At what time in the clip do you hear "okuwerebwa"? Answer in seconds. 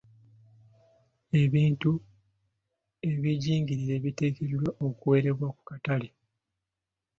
4.87-5.47